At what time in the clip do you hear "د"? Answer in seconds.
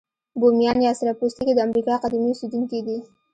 1.55-1.59